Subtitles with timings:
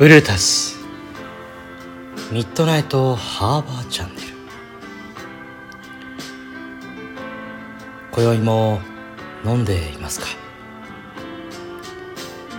[0.00, 0.78] ブルータス。
[2.32, 4.28] ミッドナイトハーバーチャンネル。
[8.10, 8.80] 今宵も
[9.44, 10.26] 飲んでいますか？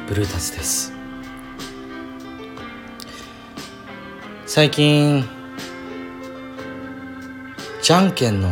[0.07, 0.93] ブルータスです。
[4.45, 5.27] 最近
[7.81, 8.51] じゃんけんの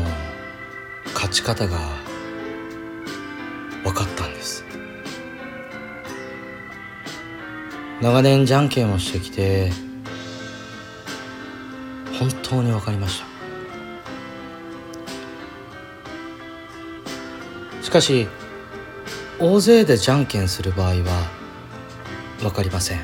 [1.14, 1.78] 勝ち方が
[8.02, 9.72] 長年じゃんけんをしてきて
[12.18, 13.28] 本当に分かりました。
[17.84, 18.28] しかし
[19.40, 21.30] 大勢でじゃんけんする場合は
[22.40, 23.00] 分かりません。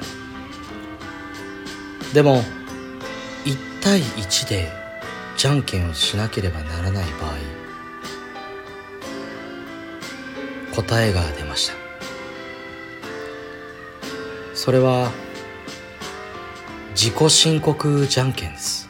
[2.14, 2.44] でも
[3.44, 4.72] 1対1で
[5.36, 7.34] じゃんけんをしなければならない場合
[10.76, 11.85] 答えが出ました。
[14.66, 15.12] それは
[16.96, 18.90] 自己申告じゃんけんです。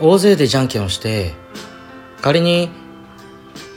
[0.00, 1.34] 大勢でじゃんけんをして
[2.20, 2.70] 仮に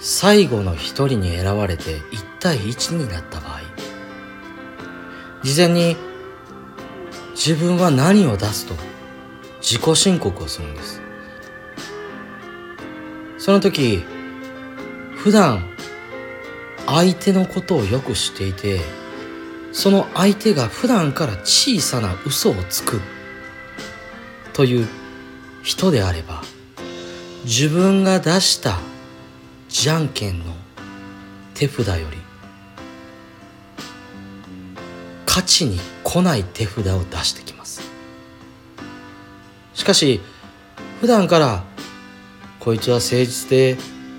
[0.02, 3.62] 最後の一人に選ばれて1対1になった場合
[5.44, 5.96] 事前に
[7.36, 8.74] 自分は何を出すと
[9.62, 11.00] 自己申告をするんです。
[13.38, 14.04] その時
[15.16, 15.71] 普段
[16.86, 18.82] 相手のことをよく知っていて
[19.72, 23.00] その相手が普段から小さな嘘をつく
[24.54, 24.88] という
[25.64, 26.44] 人であれば
[27.46, 28.80] 自分が出した
[29.70, 30.46] じゃんけんの
[31.54, 32.18] 手札より
[35.26, 37.82] 勝ちに来ない手札を出してきます。
[39.74, 40.20] しかし
[41.00, 41.64] 普段から
[42.60, 43.78] こいつは誠実で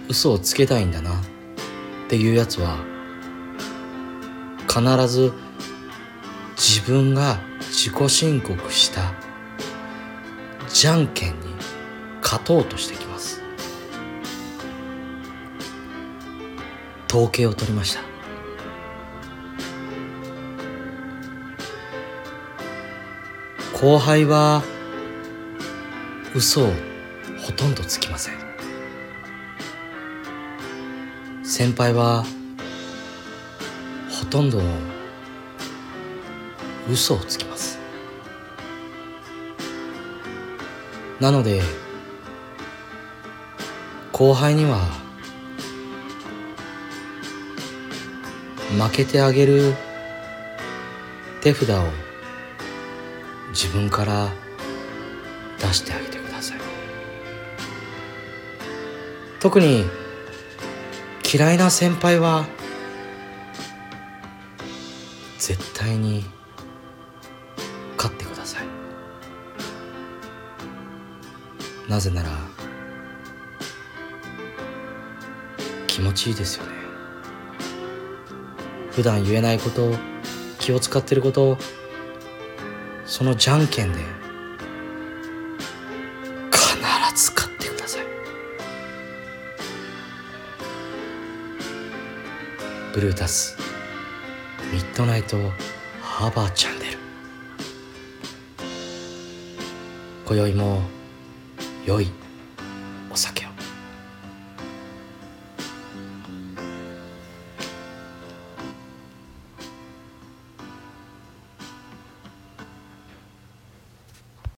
[0.09, 1.21] 嘘をつけたいんだな。
[2.13, 2.77] っていうやつは
[4.69, 5.33] 必ず
[6.59, 7.39] 自分が
[7.71, 9.15] 自己申告した
[10.69, 11.55] じゃんけんに
[12.21, 13.41] 勝とうとしてきます。
[17.09, 18.03] 統計を取りました。
[23.73, 24.63] 後輩は
[26.35, 26.73] 嘘を
[27.39, 28.42] ほとんどつきません。
[31.45, 32.25] 先輩は
[34.11, 34.61] ほとんど
[36.91, 37.79] 嘘をつきます。
[41.21, 41.63] なので
[44.13, 44.79] 後輩には
[48.79, 49.75] 負けてあげる
[51.43, 51.85] 手札を
[53.51, 54.31] 自分から
[55.59, 56.59] 出してあげてください。
[59.39, 59.85] 特に
[61.33, 62.47] 嫌いな先輩は
[65.39, 66.25] 絶対に
[67.97, 68.67] 勝ってください。
[71.89, 72.29] なぜなら
[75.87, 76.73] 気持ちいいですよね。
[78.91, 79.95] 普段言えないこと
[80.59, 81.57] 気を使ってること
[83.07, 84.22] そのじゃんけんで
[92.93, 93.57] ブルータス
[94.71, 95.39] ミッドナイト
[96.03, 96.99] ハーバーチャンネル。
[100.27, 100.83] 今宵も
[101.87, 102.11] 良い